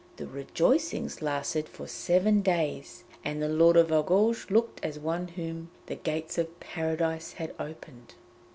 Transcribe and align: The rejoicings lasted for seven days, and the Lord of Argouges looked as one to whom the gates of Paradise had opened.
The 0.17 0.25
rejoicings 0.25 1.21
lasted 1.21 1.69
for 1.69 1.85
seven 1.85 2.41
days, 2.41 3.03
and 3.23 3.39
the 3.39 3.47
Lord 3.47 3.77
of 3.77 3.91
Argouges 3.91 4.49
looked 4.49 4.83
as 4.83 4.97
one 4.97 5.27
to 5.27 5.33
whom 5.33 5.69
the 5.85 5.95
gates 5.95 6.39
of 6.39 6.59
Paradise 6.59 7.33
had 7.33 7.53
opened. 7.59 8.15